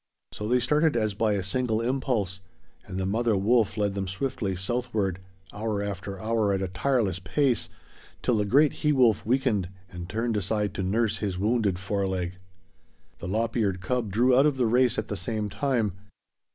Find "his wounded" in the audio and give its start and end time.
11.17-11.77